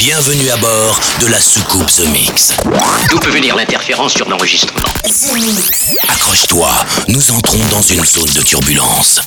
[0.00, 2.54] Bienvenue à bord de la soucoupe The Mix.
[3.10, 4.88] D'où peut venir l'interférence sur l'enregistrement
[6.08, 6.70] Accroche-toi,
[7.08, 9.20] nous entrons dans une zone de turbulence.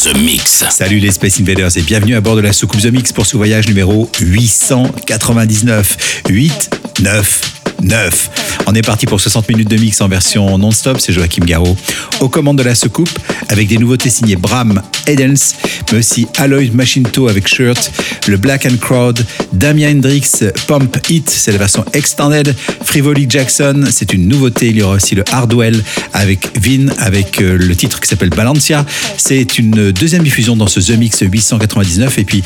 [0.00, 0.62] The Mix.
[0.70, 3.36] Salut les Space Invaders et bienvenue à bord de la soucoupe The Mix pour ce
[3.36, 6.22] voyage numéro 899.
[6.28, 6.70] 8,
[7.00, 8.30] 9, 9.
[8.66, 11.76] On est parti pour 60 minutes de mix en version non-stop, c'est Joachim Garraud.
[12.20, 13.10] Aux commandes de la soucoupe
[13.48, 15.54] avec des nouveautés signées Bram Edens,
[15.90, 17.92] mais aussi Aloy Machinto avec Shirt,
[18.28, 22.54] le Black and Crowd, Damien Hendrix, Pump It, c'est la version extended,
[22.84, 27.58] Frivoli Jackson, c'est une nouveauté, il y aura aussi le Hardwell avec Vin, avec euh,
[27.58, 32.24] le titre qui s'appelle Balancia, c'est une deuxième diffusion dans ce The Mix 899 et
[32.24, 32.42] puis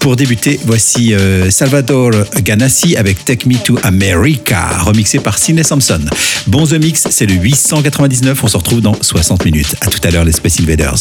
[0.00, 2.10] pour débuter, voici euh, Salvador
[2.42, 6.04] Ganassi avec Take Me to America, remixé par Sidney Sampson.
[6.46, 9.76] Bon The Mix, c'est le 899, on se retrouve dans 60 minutes.
[9.80, 10.94] À tout à l'heure les Space Invaders.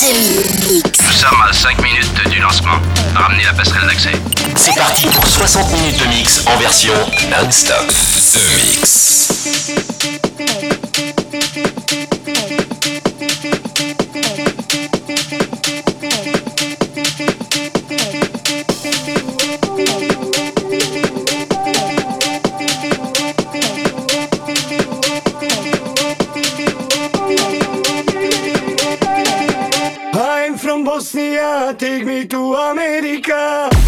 [0.00, 2.78] Nous sommes à 5 minutes du lancement.
[3.14, 4.12] Ramenez la passerelle d'accès.
[4.56, 6.94] C'est parti pour 60 minutes de mix en version
[7.30, 7.86] non-stop.
[8.32, 9.28] The Mix.
[31.10, 33.87] Bosnia, take me to America.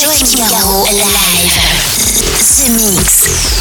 [0.00, 1.60] Joachim Garraud live.
[2.56, 3.59] The Mix.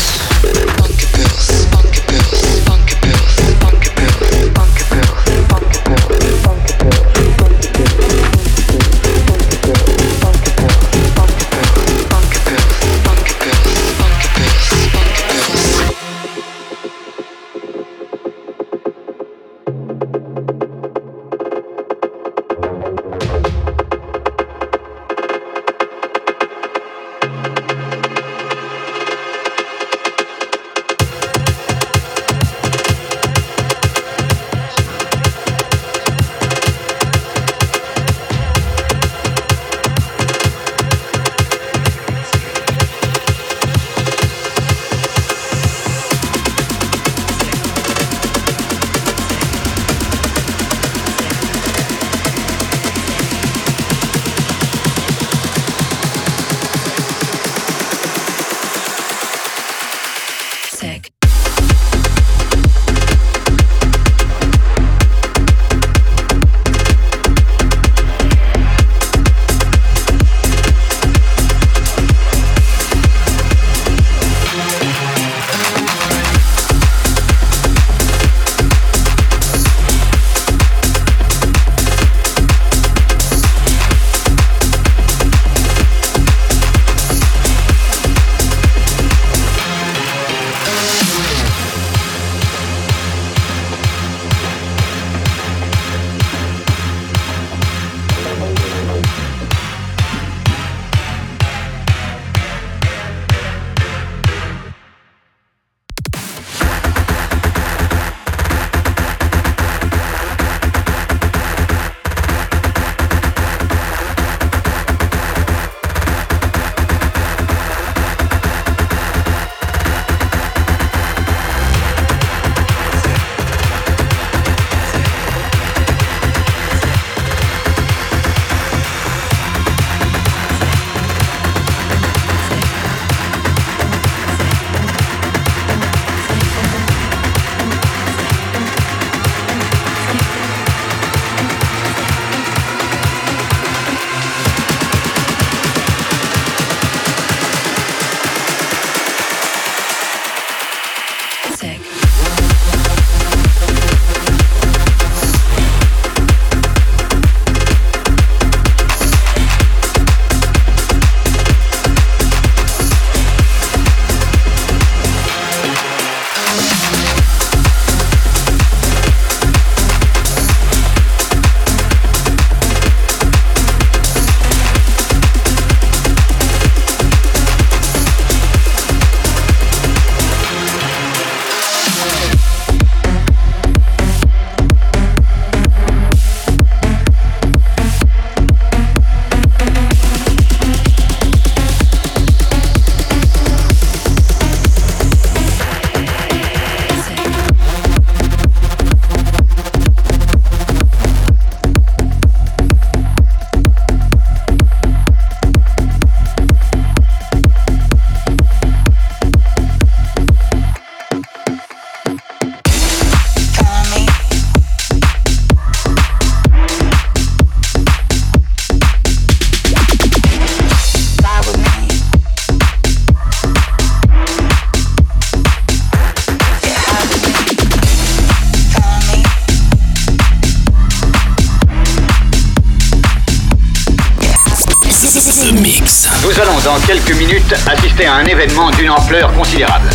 [238.20, 239.90] Un événement d'une ampleur considérable.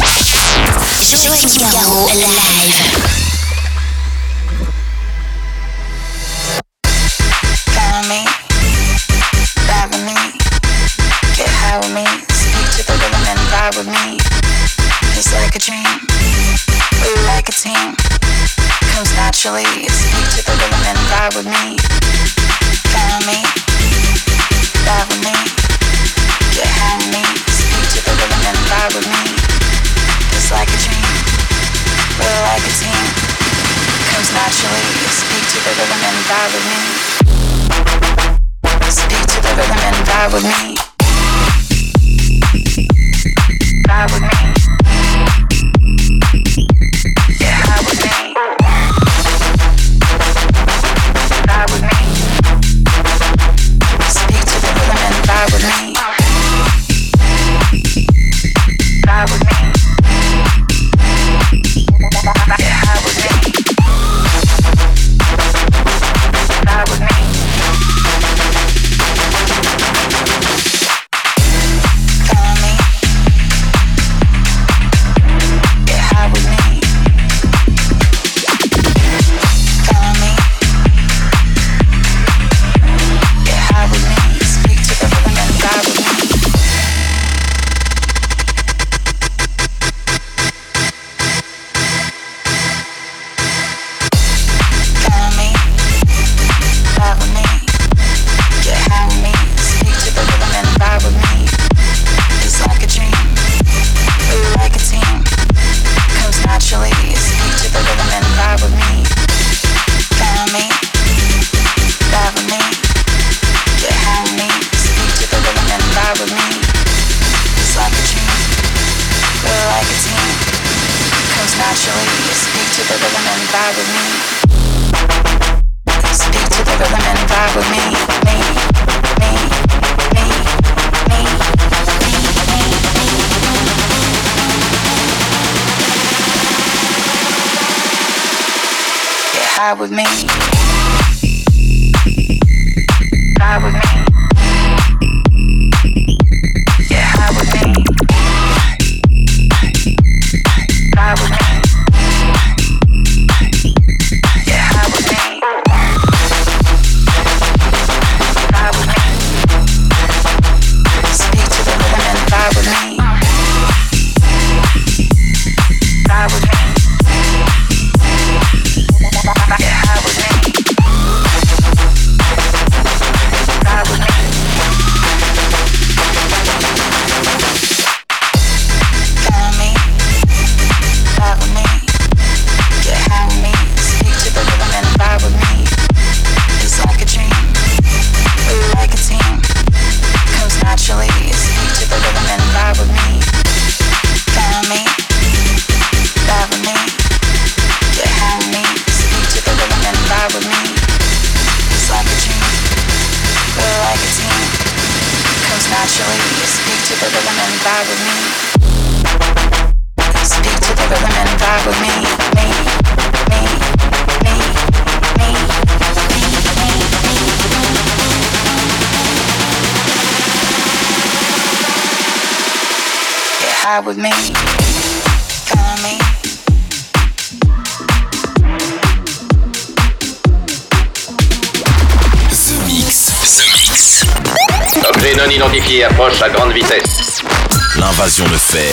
[238.05, 238.71] L'invasion ne fait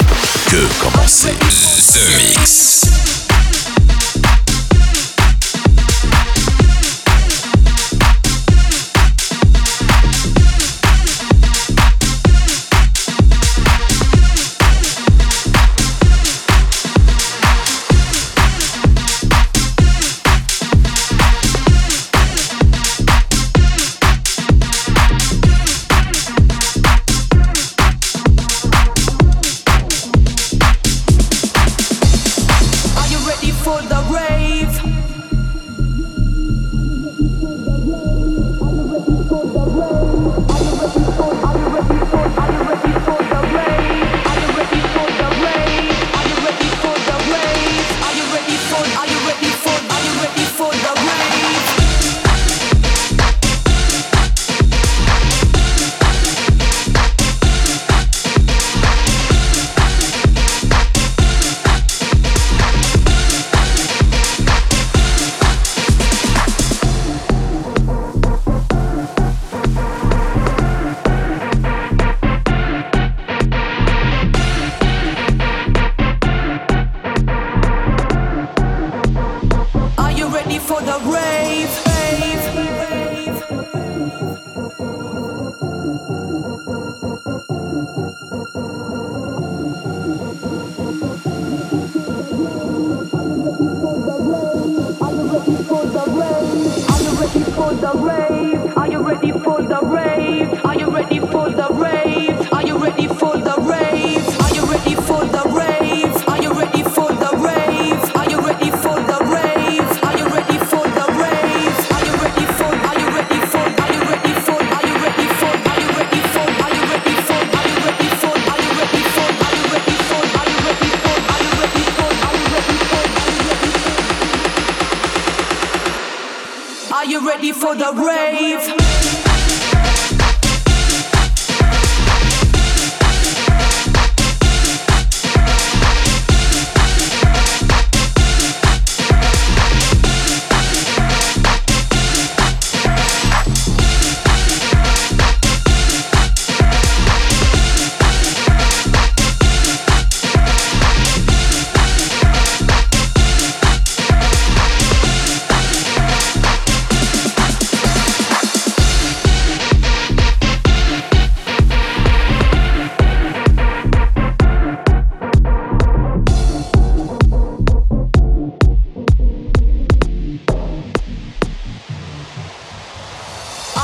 [0.49, 1.37] que commencer.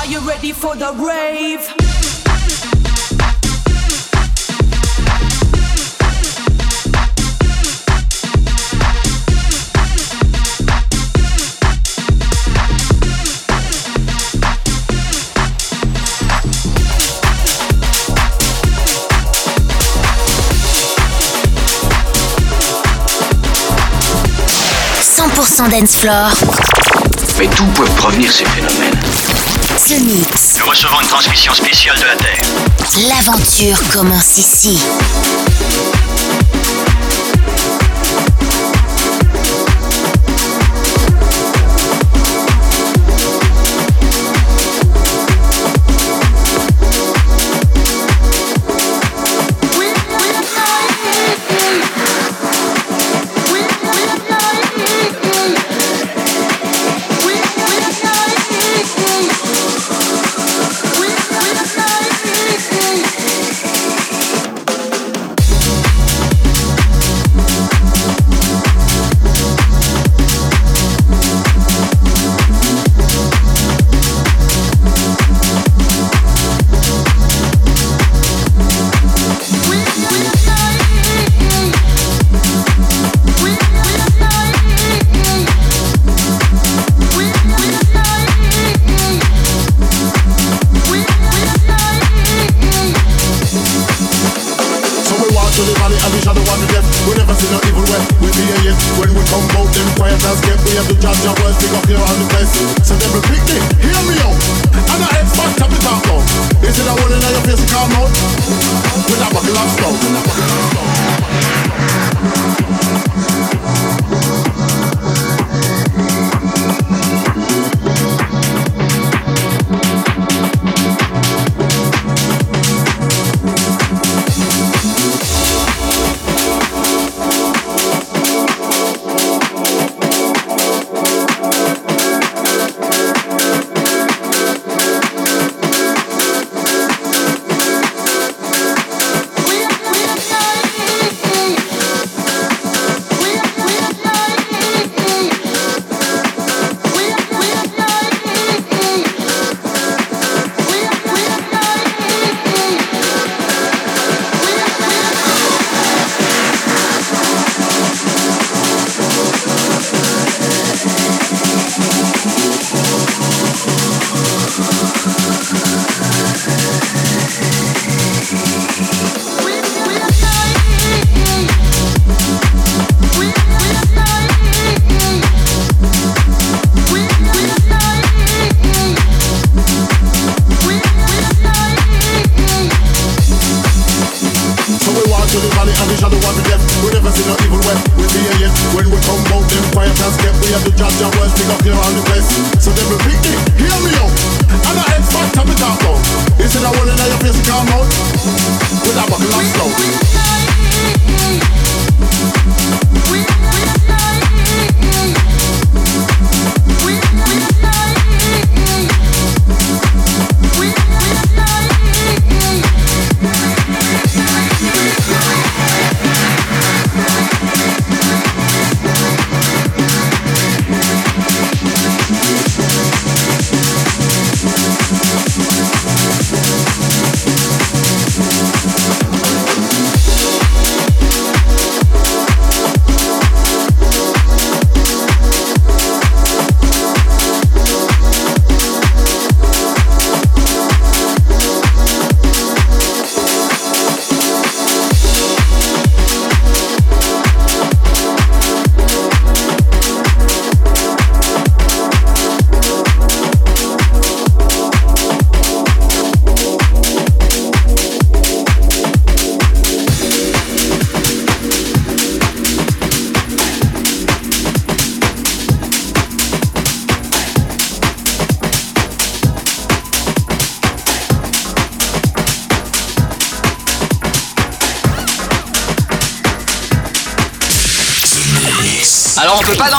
[0.09, 0.87] you ready for the.
[27.37, 28.96] Mais d'où peuvent provenir ces phénomènes?
[29.87, 30.57] The Mix.
[30.59, 32.41] Nous recevons une transmission spéciale de la Terre.
[33.07, 34.77] L'aventure commence ici.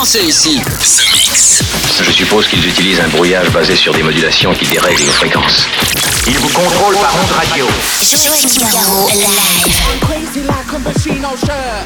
[0.08, 0.62] On danser ici.
[0.62, 1.62] The Mix.
[2.02, 5.66] Je suppose qu'ils utilisent un brouillage basé sur des modulations qui dérèglent nos fréquences.
[6.26, 7.66] Ils vous contrôlent par onde radio.
[8.00, 10.00] Joachim Garraud, live.
[10.00, 11.84] Crazy like a machine, oh shirt.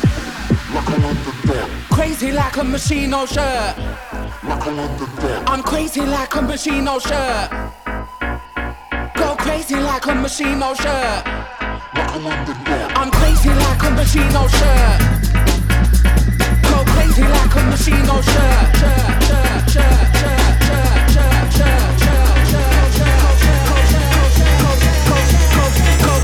[1.90, 3.74] Crazy like a machine, oh shirt.
[5.48, 7.50] I'm crazy like a machine, oh shirt.
[9.16, 11.26] Go crazy like a machine, oh shirt.
[12.94, 15.21] I'm crazy like a machine, oh shirt.
[17.12, 18.72] empty like a machine shirt.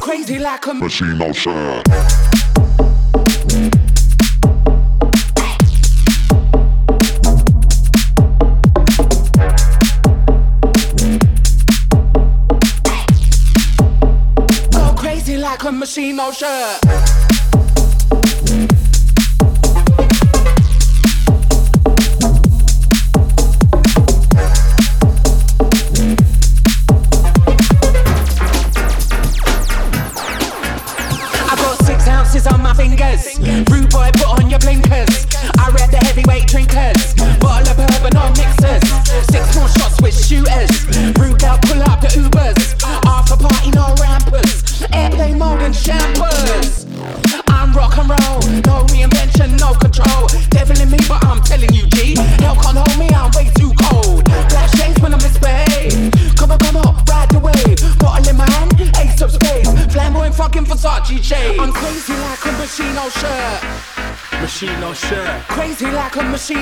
[0.01, 1.83] Crazy like a machine gun.
[14.73, 16.88] Go crazy like a machine no shine.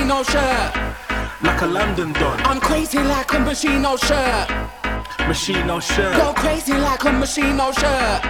[0.06, 1.42] A Machino shirt.
[1.42, 2.40] like a London Don.
[2.42, 4.48] I'm crazy like a Machino shirt.
[5.28, 8.22] Machino shirt, Go crazy like a Machino shirt.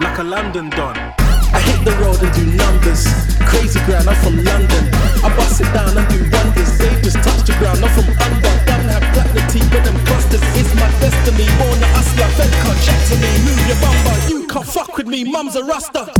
[0.00, 0.96] like a London Don.
[0.96, 3.06] I hit the road and do numbers.
[3.46, 4.90] Crazy ground, I'm from London.
[5.22, 6.78] I bust it down and do wonders.
[6.78, 8.54] They just touch the ground, I'm from under.
[8.66, 10.42] Don't have platinum teeth, but them busters.
[10.58, 11.46] It's my destiny.
[11.58, 13.30] Born a hustler, Fed can't chat to me.
[13.46, 15.22] Move your bumper, you can't fuck with me.
[15.24, 16.10] Mum's a rasta.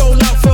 [0.00, 0.49] soul out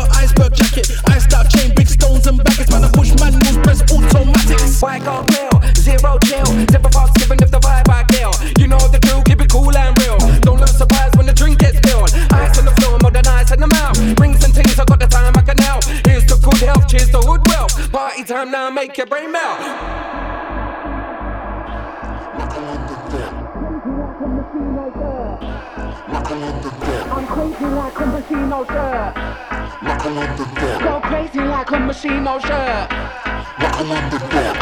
[30.07, 32.93] Go crazy like a Machino shirt.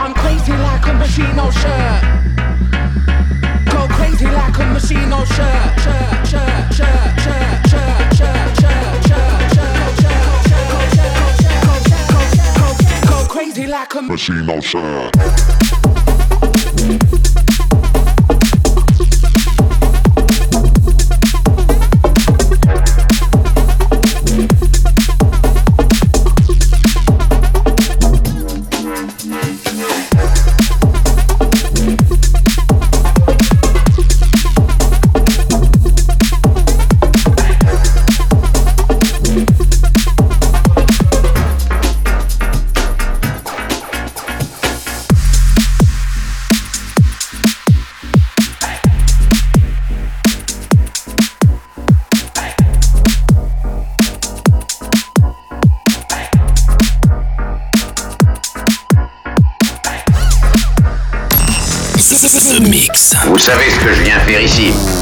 [0.01, 2.03] I'm crazy like a Machino shirt.
[3.71, 5.81] Go crazy like a Machino shirt.
[5.85, 9.61] Shirt, shirt, shirt, shirt, shirt, shirt, shirt, shirt, shirt,
[11.37, 13.07] shirt.
[13.07, 15.13] Go crazy like a Machino shirt.
[17.35, 17.44] The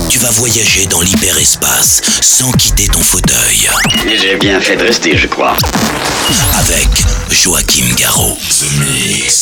[0.08, 3.68] Tu vas voyager dans l'hyperespace sans quitter ton fauteuil.
[4.06, 5.54] Et j'ai bien fait de rester, je crois.
[6.58, 6.88] Avec
[7.30, 8.38] Joachim Garraud.
[8.48, 9.41] The Mix.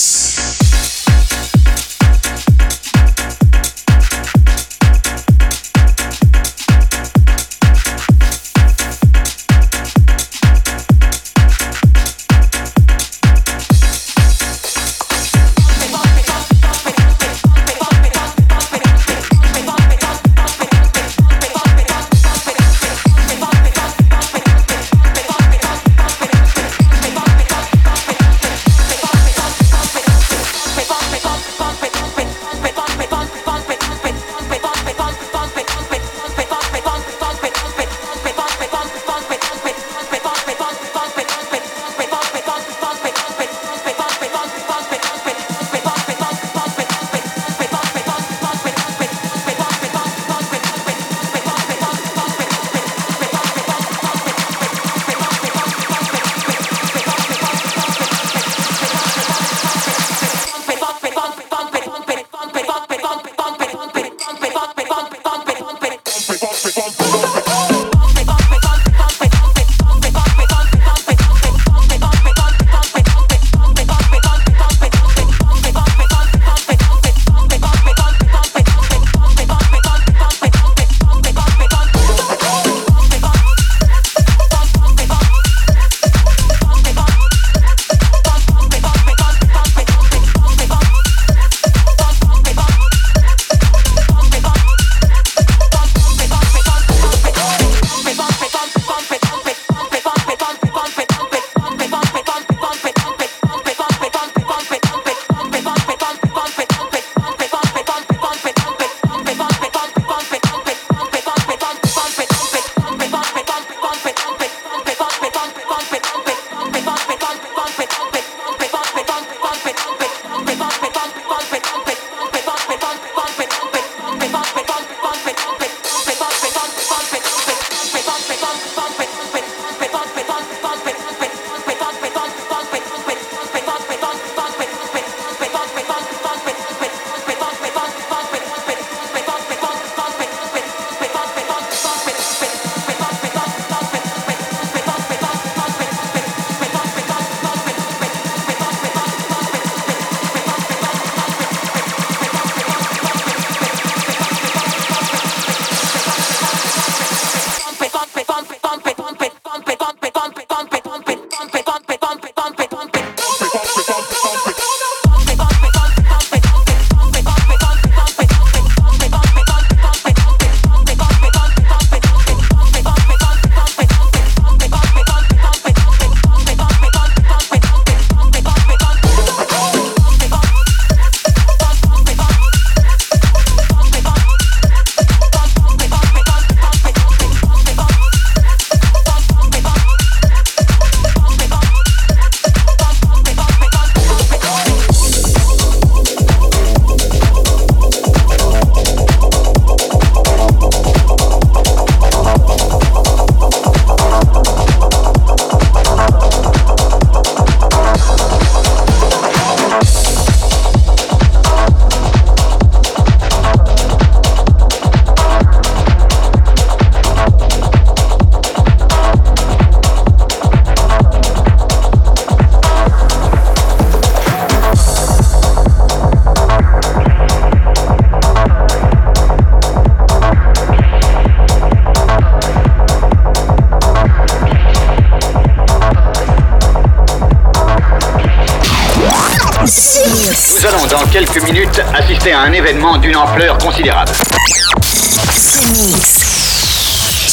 [241.10, 244.12] Quelques minutes assister à un événement d'une ampleur considérable.
[244.12, 246.18] The Mix.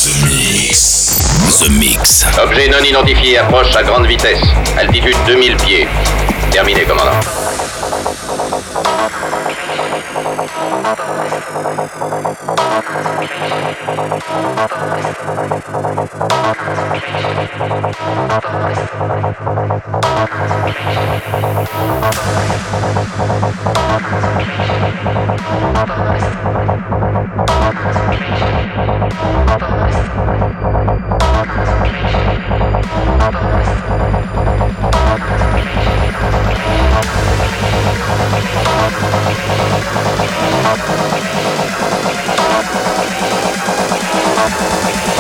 [0.04, 1.60] The Mix.
[1.60, 2.26] The Mix.
[2.42, 4.42] Objet non identifié approche à grande vitesse.
[4.78, 5.88] Altitude 2000 pieds.
[6.52, 7.47] Terminé, commandant.
[10.88, 11.18] The
[37.90, 39.48] Thank
[45.08, 45.17] you.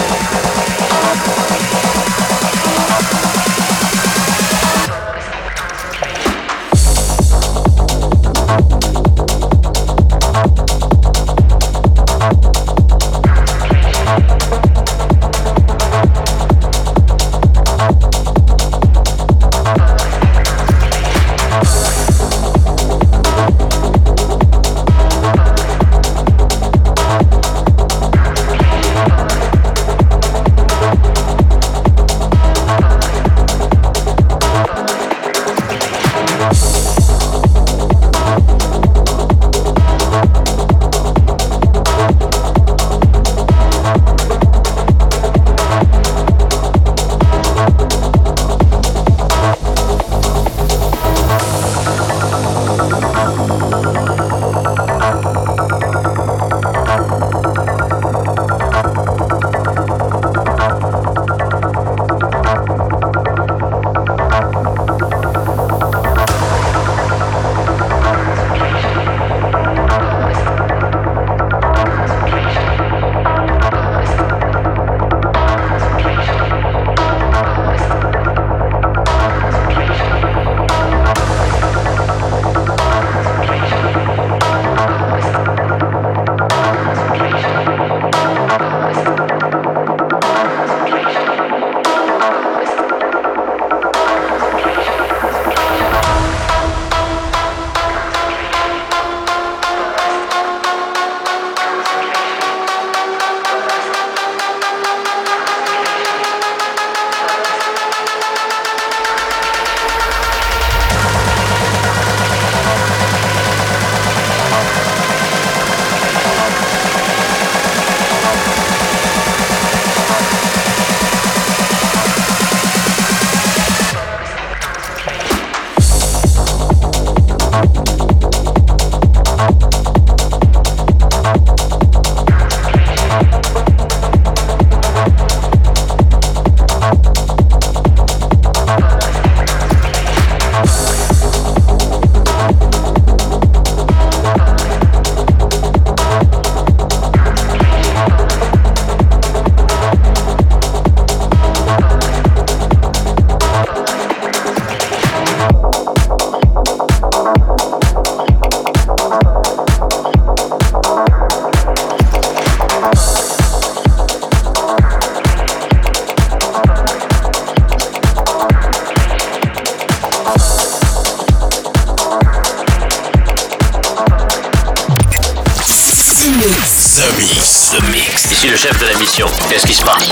[178.57, 179.27] Chef de la mission.
[179.49, 180.09] Qu'est-ce qui se passe?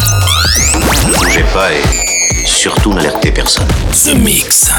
[1.07, 1.81] Ne bougez pas et
[2.45, 3.67] surtout n'alertez personne.
[3.91, 4.69] The Mix.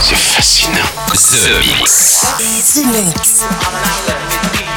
[0.00, 0.78] C'est fascinant.
[1.08, 2.24] The, The Mix.
[2.74, 4.67] The Mix.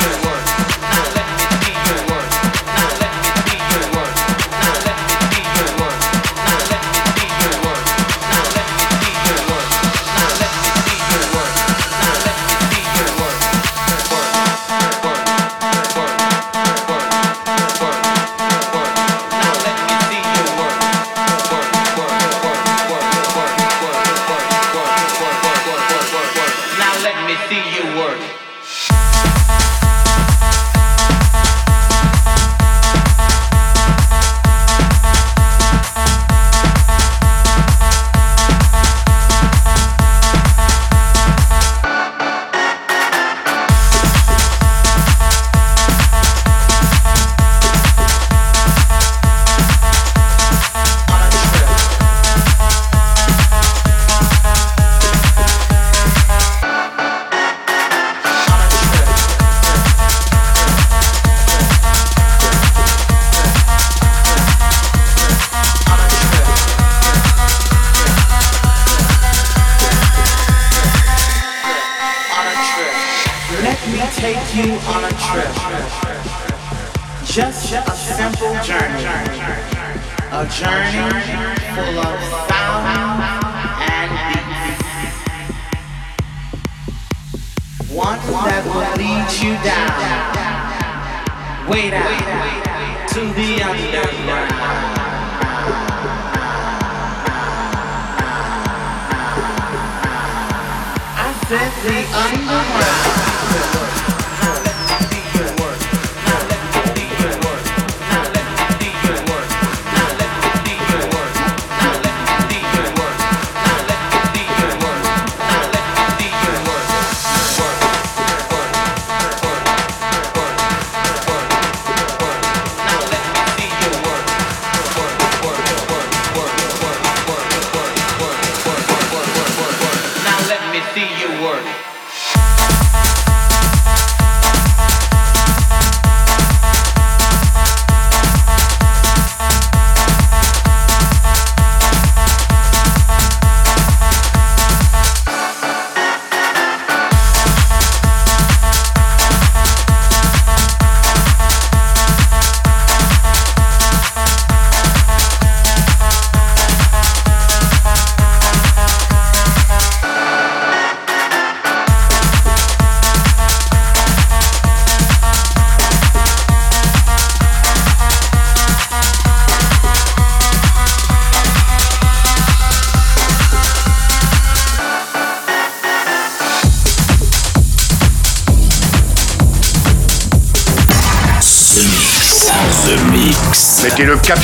[101.51, 103.90] Visit the underground.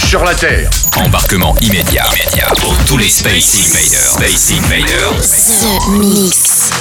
[0.07, 0.69] Sur la Terre.
[0.95, 4.13] Embarquement immédiat, immédiat pour tous les Space Invaders.
[4.13, 5.21] Space Invaders.
[5.61, 6.71] The Mix.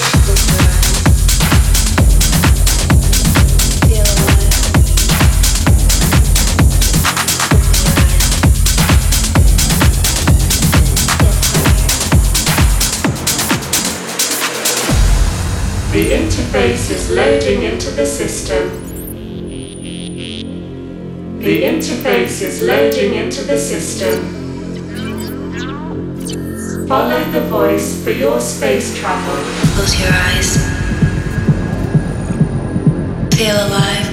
[15.93, 18.96] The interface is loading into the system.
[21.47, 24.19] The interface is loading into the system.
[26.89, 29.37] Follow the voice for your space travel.
[29.77, 30.57] Close your eyes.
[33.37, 34.09] Feel alive.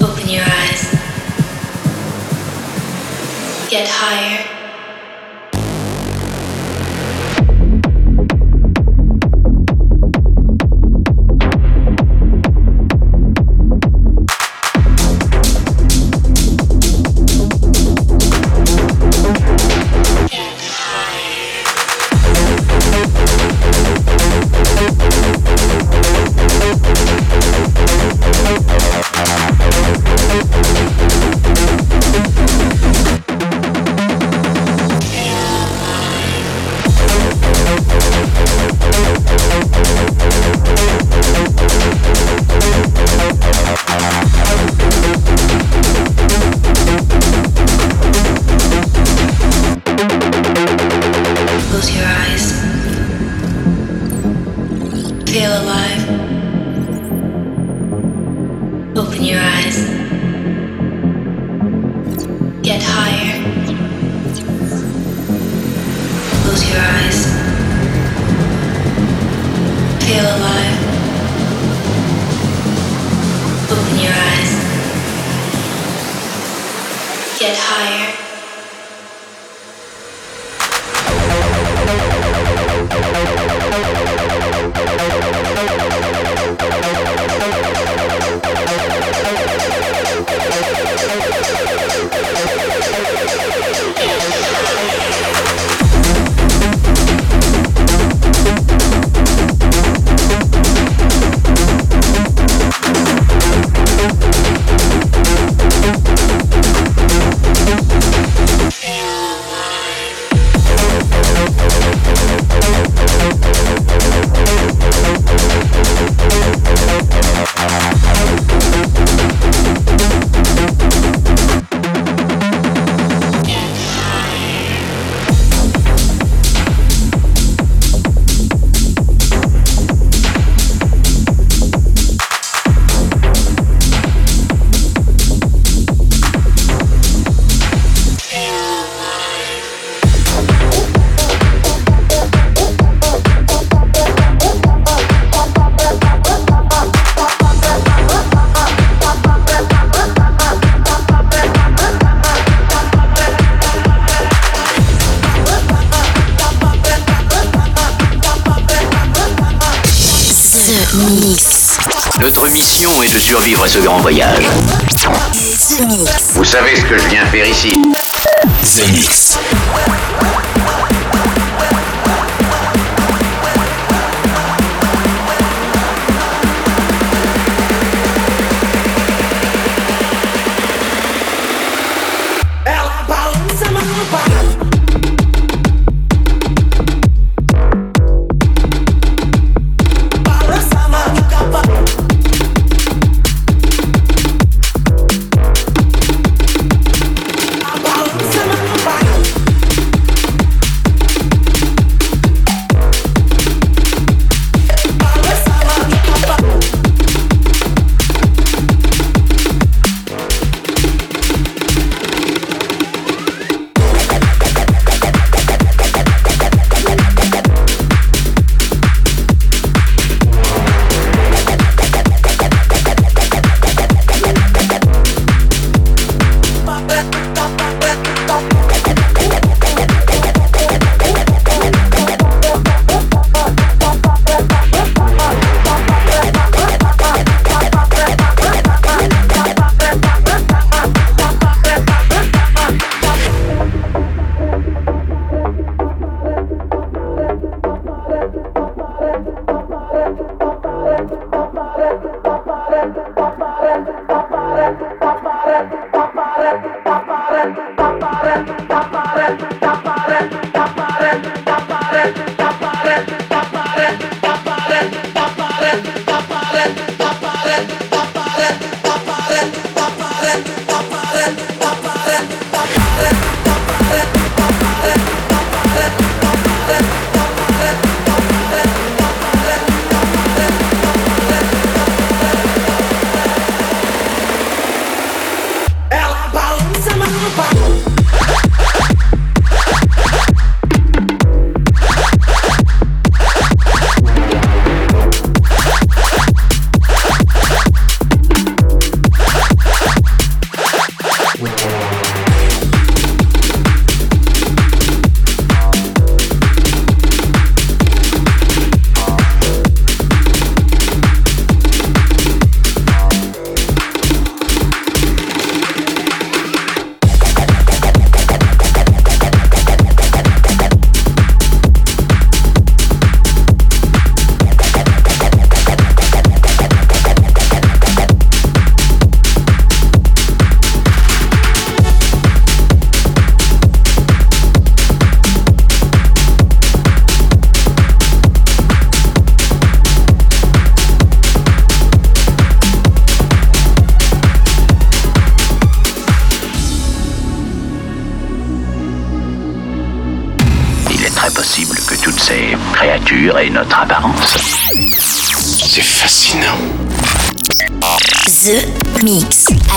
[0.00, 0.92] Open your eyes.
[3.68, 4.55] Get higher.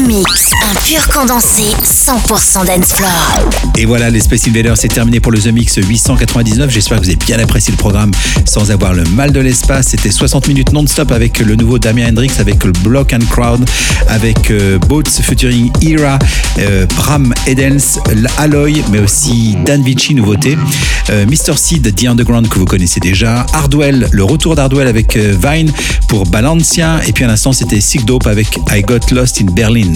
[0.00, 1.74] Un pur condensé
[2.08, 3.10] 100% dance floor.
[3.76, 6.70] Et voilà, les Space Invaders, c'est terminé pour le The Mix 899.
[6.70, 8.12] J'espère que vous avez bien apprécié le programme
[8.46, 9.88] sans avoir le mal de l'espace.
[9.88, 13.68] C'était 60 minutes non-stop avec le nouveau Damien Hendrix, avec le Block and Crowd,
[14.08, 16.18] avec euh, Boats featuring Era,
[16.58, 18.00] euh, Bram Edens,
[18.38, 20.56] Alloy, mais aussi Dan Vici, nouveauté.
[21.10, 21.56] Euh, Mr.
[21.56, 23.44] Seed, The Underground, que vous connaissez déjà.
[23.52, 25.70] Hardwell, le retour d'Hardwell avec euh, Vine
[26.08, 27.00] pour Balancia.
[27.06, 29.92] Et puis à l'instant, c'était Sick avec I Got Lost in Berlin.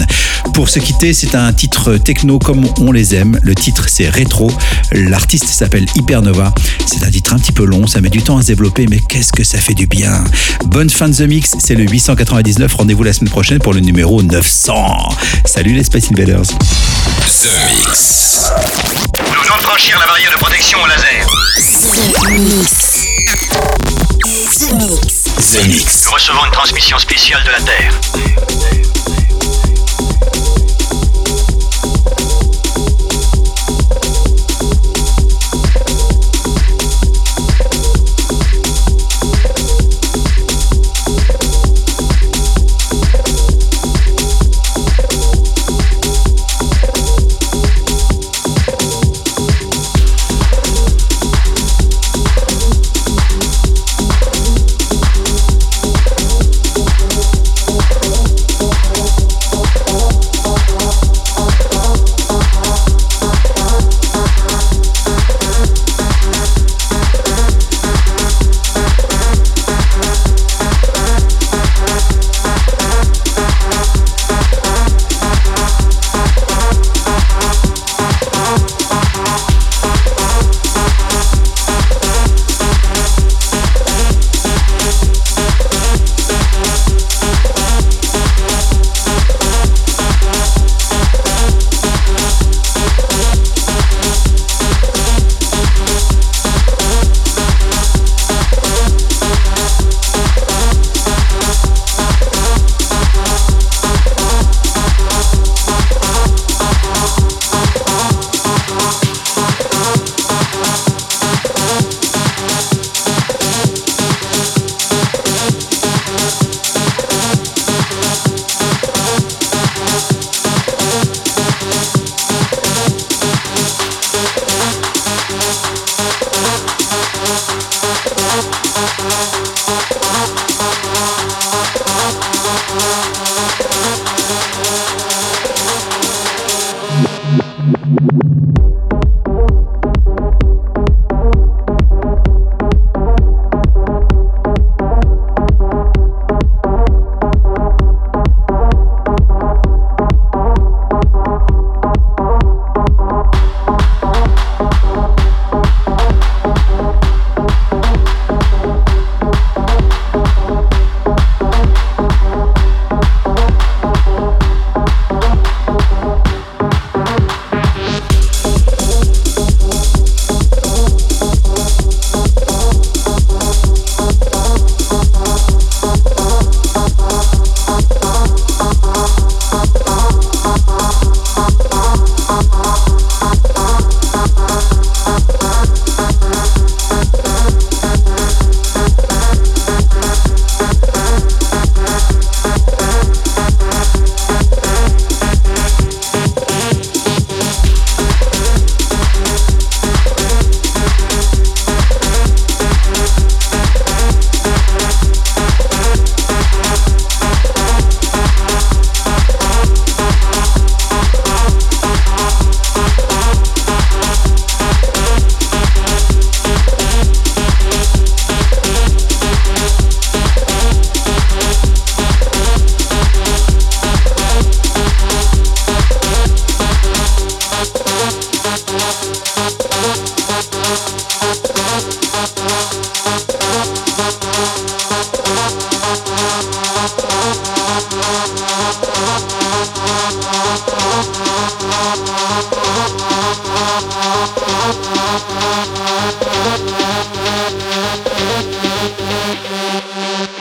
[0.53, 3.39] Pour se quitter, c'est un titre techno comme on les aime.
[3.41, 4.51] Le titre, c'est Rétro.
[4.91, 6.53] L'artiste s'appelle Hypernova.
[6.85, 8.99] C'est un titre un petit peu long, ça met du temps à se développer, mais
[8.99, 10.23] qu'est-ce que ça fait du bien.
[10.65, 12.73] Bonne fin de The Mix, c'est le 899.
[12.73, 15.09] Rendez-vous la semaine prochaine pour le numéro 900.
[15.45, 16.43] Salut les Space Invaders.
[16.43, 18.51] The Mix.
[19.19, 21.25] Nous venons de franchir la barrière de protection au laser.
[22.21, 22.93] The Mix.
[24.59, 25.23] The Mix.
[25.51, 26.05] The Mix.
[26.05, 28.52] Nous recevons une transmission spéciale de la Terre.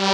[0.04, 0.11] Il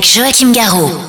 [0.00, 1.07] Joachim Garraud.